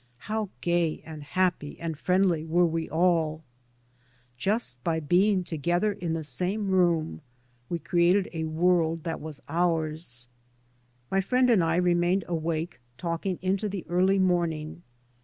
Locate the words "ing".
14.53-14.81